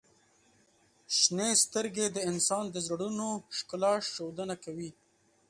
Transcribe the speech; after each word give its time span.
•شنې 1.17 1.49
سترګې 1.63 2.07
د 2.11 2.17
انسان 2.29 2.63
د 2.71 2.75
زړونو 2.87 3.27
ښکلا 3.57 3.93
ښودنه 4.11 4.55
کوي. 4.63 4.91